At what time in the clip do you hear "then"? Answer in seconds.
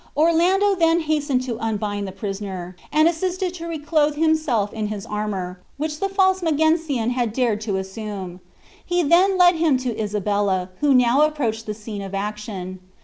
0.73-1.01, 9.03-9.37